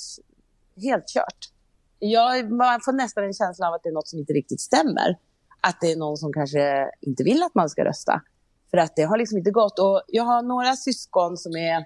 [0.83, 1.50] helt kört.
[1.98, 5.18] Jag, man får nästan en känsla av att det är något som inte riktigt stämmer.
[5.61, 8.22] Att det är någon som kanske inte vill att man ska rösta.
[8.70, 9.78] För att det har liksom inte gått.
[9.78, 11.76] Och jag har några syskon som är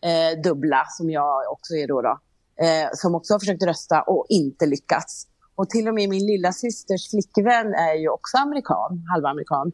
[0.00, 2.18] eh, dubbla, som jag också är då, då
[2.64, 5.26] eh, som också har försökt rösta och inte lyckats.
[5.62, 9.72] Och till och med min lilla systers flickvän är ju också amerikan, halvamerikan.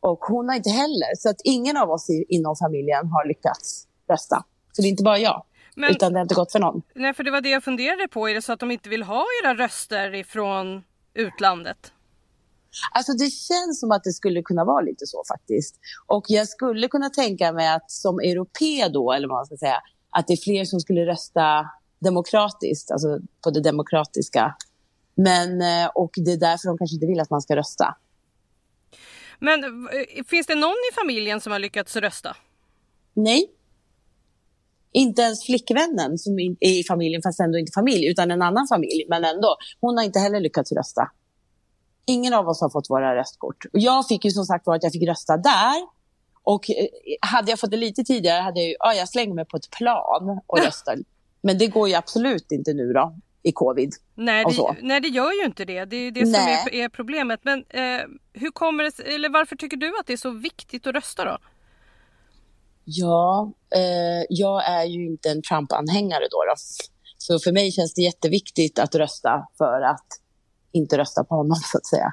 [0.00, 1.16] Och hon har inte heller.
[1.16, 4.44] Så att ingen av oss inom familjen har lyckats rösta.
[4.72, 5.44] Så det är inte bara jag.
[5.76, 6.82] Men, utan det har inte gått för någon.
[6.94, 8.28] Nej, för det var det jag funderade på.
[8.28, 10.82] Är det så att de inte vill ha era röster ifrån
[11.14, 11.92] utlandet?
[12.94, 15.76] Alltså det känns som att det skulle kunna vara lite så faktiskt.
[16.06, 19.82] Och jag skulle kunna tänka mig att som europé då, eller vad man ska säga,
[20.10, 24.54] att det är fler som skulle rösta demokratiskt, alltså på det demokratiska
[25.20, 27.96] men, eh, och det är därför de kanske inte vill att man ska rösta.
[29.38, 32.36] Men eh, finns det någon i familjen som har lyckats rösta?
[33.14, 33.50] Nej.
[34.92, 39.06] Inte ens flickvännen som är i familjen, fast ändå inte familj, utan en annan familj.
[39.08, 41.10] Men ändå, hon har inte heller lyckats rösta.
[42.06, 43.66] Ingen av oss har fått våra röstkort.
[43.72, 45.88] Jag fick ju som sagt var att jag fick rösta där.
[46.42, 46.86] Och eh,
[47.20, 49.70] hade jag fått det lite tidigare hade jag ju, ja, jag slänger mig på ett
[49.70, 50.98] plan och röstar.
[51.40, 53.94] Men det går ju absolut inte nu då i covid.
[54.14, 55.84] Nej det, nej, det gör ju inte det.
[55.84, 57.40] Det är det som är, är, problemet.
[57.42, 58.00] Men eh,
[58.32, 61.38] hur kommer det, eller varför tycker du att det är så viktigt att rösta då?
[62.84, 66.54] Ja, eh, jag är ju inte en Trump-anhängare då, då.
[67.18, 70.06] Så för mig känns det jätteviktigt att rösta för att
[70.72, 72.12] inte rösta på honom så att säga.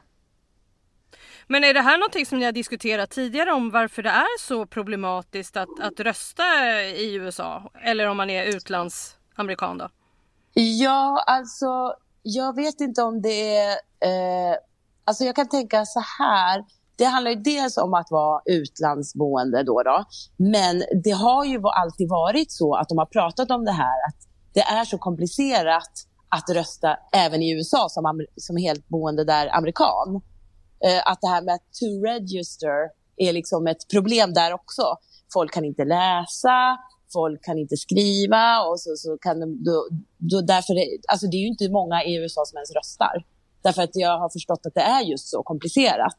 [1.47, 4.65] Men är det här någonting som ni har diskuterat tidigare om varför det är så
[4.65, 6.43] problematiskt att, att rösta
[6.83, 7.71] i USA?
[7.83, 9.89] Eller om man är utlandsamerikan då?
[10.57, 13.71] Ja, alltså jag vet inte om det är...
[13.99, 14.57] Eh,
[15.03, 16.63] alltså jag kan tänka så här.
[16.95, 20.05] det handlar ju dels om att vara utlandsboende då, då.
[20.37, 24.15] Men det har ju alltid varit så att de har pratat om det här att
[24.53, 25.91] det är så komplicerat
[26.29, 30.21] att rösta även i USA som, som helt boende där amerikan.
[30.85, 34.83] Eh, att det här med to register är liksom ett problem där också.
[35.33, 36.77] Folk kan inte läsa,
[37.13, 39.87] folk kan inte skriva och så, så kan de, då,
[40.17, 40.73] då, därför,
[41.07, 43.25] alltså det är ju inte många i USA som ens röstar.
[43.61, 46.17] Därför att jag har förstått att det är just så komplicerat.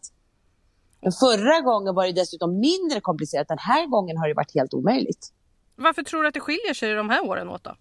[1.02, 3.48] Men förra gången var det dessutom mindre komplicerat.
[3.48, 5.32] Den här gången har det varit helt omöjligt.
[5.76, 7.76] Varför tror du att det skiljer sig de här åren åt då?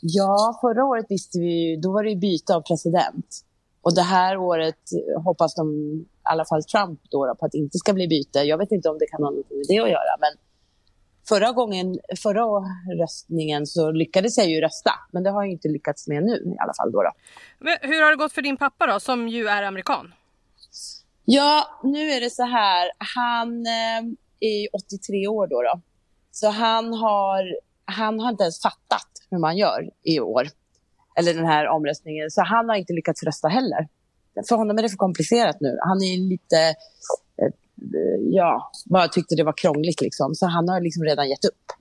[0.00, 3.44] Ja, förra året visste vi då var det byte av president.
[3.82, 4.80] Och det här året
[5.24, 8.38] hoppas de, i alla fall Trump, då, på att det inte ska bli byte.
[8.38, 10.32] Jag vet inte om det kan ha något med det att göra, men
[11.28, 12.44] förra gången, förra
[13.02, 16.56] röstningen så lyckades jag ju rösta, men det har jag inte lyckats med nu i
[16.58, 16.92] alla fall.
[16.92, 17.10] Då, då.
[17.82, 20.14] Hur har det gått för din pappa då, som ju är amerikan?
[21.24, 22.90] Ja, nu är det så här.
[23.16, 24.04] Han eh,
[24.40, 25.80] är 83 år då, då.
[26.30, 30.48] Så han har, han har inte ens fattat hur man gör i år.
[31.18, 32.30] Eller den här omröstningen.
[32.30, 33.88] Så han har inte lyckats rösta heller.
[34.48, 35.78] För honom är det för komplicerat nu.
[35.80, 36.74] Han är lite,
[38.30, 40.34] ja, bara tyckte det var krångligt liksom.
[40.34, 41.72] Så han har liksom redan gett upp.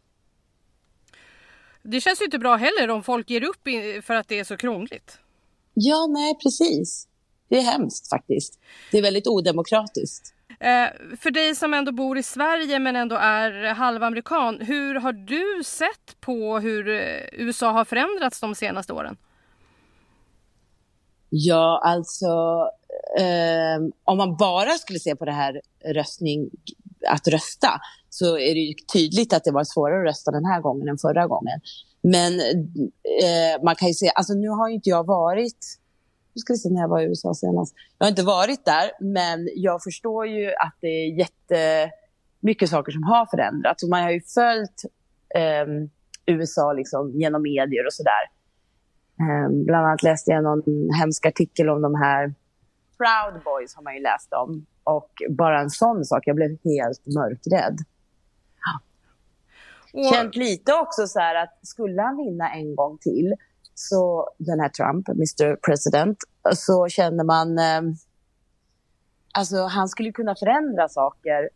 [1.84, 3.68] Det känns ju inte bra heller om folk ger upp
[4.06, 5.18] för att det är så krångligt.
[5.74, 7.08] Ja, nej precis.
[7.50, 8.60] Det är hemskt faktiskt.
[8.92, 10.34] Det är väldigt odemokratiskt.
[10.60, 15.64] Eh, för dig som ändå bor i Sverige men ändå är halvamerikan, hur har du
[15.64, 17.02] sett på hur eh,
[17.32, 19.18] USA har förändrats de senaste åren?
[21.36, 22.28] Ja, alltså
[23.18, 26.50] eh, om man bara skulle se på det här röstning,
[27.10, 27.70] att rösta,
[28.10, 30.98] så är det ju tydligt att det var svårare att rösta den här gången än
[30.98, 31.60] förra gången.
[32.02, 35.80] Men eh, man kan ju se, alltså nu har inte jag varit
[36.34, 37.76] nu ska vi se när jag var i USA senast.
[37.98, 43.04] Jag har inte varit där, men jag förstår ju att det är jättemycket saker som
[43.04, 43.84] har förändrats.
[43.84, 44.86] Och man har ju följt
[45.36, 45.66] eh,
[46.26, 48.24] USA liksom genom medier och sådär.
[49.20, 52.34] Eh, bland annat läste jag någon hemsk artikel om de här
[52.98, 54.66] Proud Boys har man ju läst om.
[54.84, 57.78] Och bara en sån sak, jag blev helt mörkrädd.
[59.94, 60.14] Och...
[60.14, 63.36] Känt lite också så här att skulle han vinna en gång till
[63.74, 66.18] så den här Trump, Mr President,
[66.56, 67.58] så känner man...
[67.58, 67.96] Eh,
[69.34, 71.50] alltså han skulle kunna förändra saker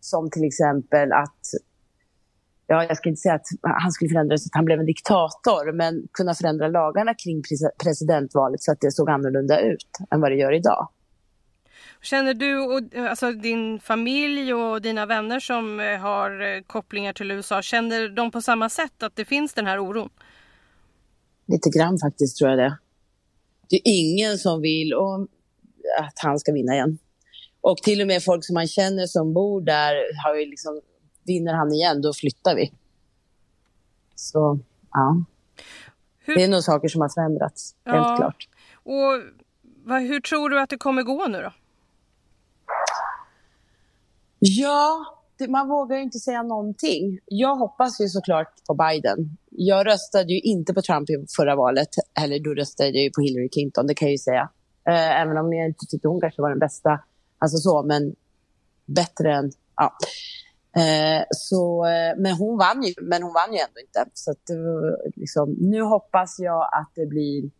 [0.00, 1.40] som till exempel att...
[2.66, 5.72] Ja, jag ska inte säga att han skulle förändra så att han blev en diktator,
[5.72, 7.42] men kunna förändra lagarna kring
[7.82, 10.88] presidentvalet så att det såg annorlunda ut än vad det gör idag.
[12.02, 17.30] Känner du och alltså din familj och dina vänner som eh, har eh, kopplingar till
[17.30, 20.08] USA, känner de på samma sätt att det finns den här oron?
[21.46, 22.78] Lite grann faktiskt tror jag det.
[23.70, 24.94] Det är ingen som vill
[26.00, 26.98] att han ska vinna igen.
[27.60, 29.94] Och till och med folk som man känner som bor där
[30.24, 30.80] har ju liksom,
[31.26, 32.72] vinner han igen, då flyttar vi.
[34.14, 34.58] Så,
[34.92, 35.24] ja.
[36.18, 36.36] Hur...
[36.36, 37.92] Det är nog saker som har förändrats, ja.
[37.92, 38.48] helt klart.
[38.82, 39.22] Och
[39.84, 41.52] vad, hur tror du att det kommer gå nu då?
[44.38, 45.06] Ja,
[45.38, 47.20] det, man vågar ju inte säga någonting.
[47.26, 49.36] Jag hoppas ju såklart på Biden.
[49.50, 51.88] Jag röstade ju inte på Trump i förra valet,
[52.20, 54.48] eller då röstade jag ju på Hillary Clinton, det kan jag ju säga.
[54.88, 57.00] Eh, även om jag inte tyckte hon kanske var den bästa,
[57.38, 58.14] alltså så, men
[58.86, 59.96] bättre än, ja.
[60.76, 64.04] Eh, så, eh, men hon vann ju, men hon vann ju ändå inte.
[64.14, 64.50] Så att,
[65.16, 67.50] liksom, nu hoppas jag att det blir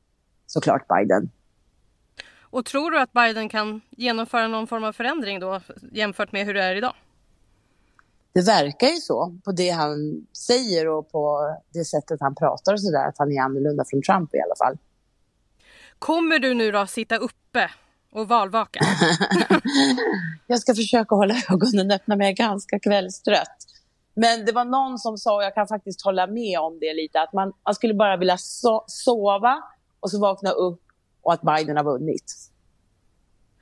[0.46, 1.30] såklart Biden.
[2.40, 5.60] Och tror du att Biden kan genomföra någon form av förändring då
[5.92, 6.94] jämfört med hur det är idag?
[8.34, 12.80] det verkar ju så på det han säger och på det sättet han pratar och
[12.80, 14.78] sådär att han är annorlunda från Trump i alla fall.
[15.98, 17.70] Kommer du nu då sitta uppe
[18.14, 18.80] och valvaka?
[20.46, 23.56] jag ska försöka hålla ögonen öppna men jag är ganska kvällstrött.
[24.14, 27.20] Men det var någon som sa, och jag kan faktiskt hålla med om det lite,
[27.20, 29.62] att man, man skulle bara vilja so sova
[30.00, 30.80] och så vakna upp
[31.22, 32.32] och att Biden har vunnit.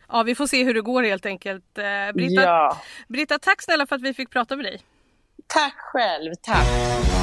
[0.08, 1.78] Ja, vi får se hur det går helt enkelt.
[1.78, 2.76] Eh, Britta, ja.
[3.08, 4.82] Britta, tack snälla för att vi fick prata med dig.
[5.46, 7.21] Tack själv, tack.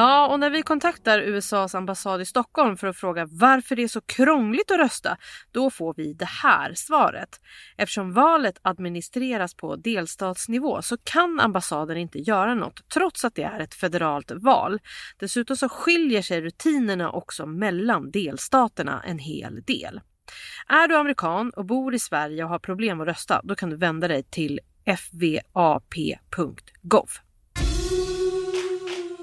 [0.00, 3.88] Ja, och när vi kontaktar USAs ambassad i Stockholm för att fråga varför det är
[3.88, 5.16] så krångligt att rösta,
[5.52, 7.40] då får vi det här svaret.
[7.76, 13.60] Eftersom valet administreras på delstatsnivå så kan ambassaden inte göra något trots att det är
[13.60, 14.78] ett federalt val.
[15.18, 20.00] Dessutom så skiljer sig rutinerna också mellan delstaterna en hel del.
[20.68, 23.76] Är du amerikan och bor i Sverige och har problem att rösta, då kan du
[23.76, 25.48] vända dig till fvap.gov.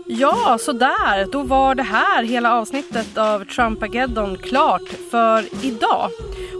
[0.08, 1.32] Ja, så där.
[1.32, 6.10] Då var det här hela avsnittet av Trumpageddon klart för idag.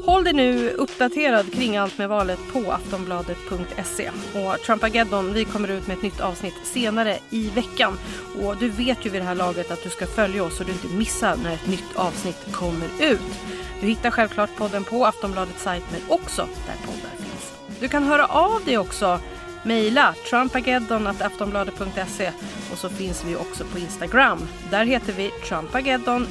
[0.06, 4.10] Håll dig nu uppdaterad kring allt med valet på aftonbladet.se.
[4.34, 7.98] Och Trumpageddon, vi kommer ut med ett nytt avsnitt senare i veckan.
[8.42, 10.72] Och du vet ju vid det här laget att du ska följa oss så du
[10.72, 13.40] inte missar när ett nytt avsnitt kommer ut.
[13.82, 17.54] Du hittar självklart podden på Aftonbladets sajt men också där poddar finns.
[17.80, 19.20] Du kan höra av dig också.
[19.66, 22.32] Mejla trumpageddon.aftonbladet.se
[22.72, 24.40] och så finns vi också på Instagram.
[24.72, 26.28] Där heter vi trumpageddon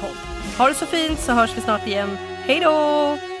[0.00, 0.16] podd.
[0.58, 2.16] Ha det så fint så hörs vi snart igen.
[2.46, 3.35] Hej då!